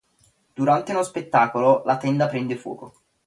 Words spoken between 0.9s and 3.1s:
uno spettacolo, la tenda prende fuoco.